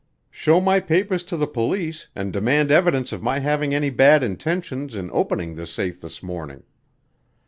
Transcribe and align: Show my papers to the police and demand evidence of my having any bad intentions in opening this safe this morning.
Show 0.31 0.59
my 0.59 0.79
papers 0.79 1.23
to 1.25 1.37
the 1.37 1.45
police 1.45 2.07
and 2.15 2.33
demand 2.33 2.71
evidence 2.71 3.11
of 3.11 3.21
my 3.21 3.37
having 3.37 3.75
any 3.75 3.91
bad 3.91 4.23
intentions 4.23 4.95
in 4.95 5.11
opening 5.13 5.53
this 5.53 5.69
safe 5.71 6.01
this 6.01 6.23
morning. 6.23 6.63